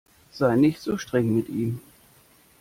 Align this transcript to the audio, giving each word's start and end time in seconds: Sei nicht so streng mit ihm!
Sei 0.31 0.55
nicht 0.55 0.81
so 0.81 0.97
streng 0.97 1.35
mit 1.35 1.47
ihm! 1.49 1.79